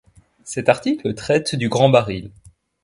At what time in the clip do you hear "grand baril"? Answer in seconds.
1.69-2.31